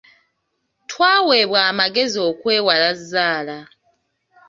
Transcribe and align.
Twaweebwa 0.89 1.59
amagezi 1.71 2.17
okwewala 2.29 2.89
zzaala. 2.99 3.57